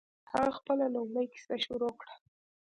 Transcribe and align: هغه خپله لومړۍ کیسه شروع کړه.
هغه 0.31 0.51
خپله 0.57 0.85
لومړۍ 0.95 1.25
کیسه 1.33 1.55
شروع 1.65 1.93
کړه. 1.99 2.13